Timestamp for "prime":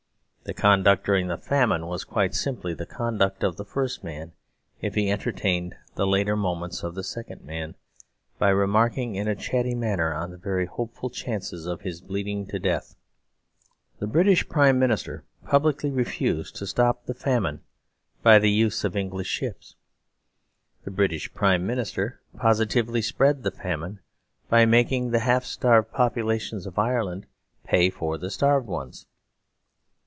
14.49-14.77, 21.33-21.65